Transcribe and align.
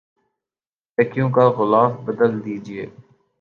تکیوں 0.97 1.29
کا 1.35 1.45
غلاف 1.57 1.91
بدل 2.05 2.31
دیجئے 2.45 2.85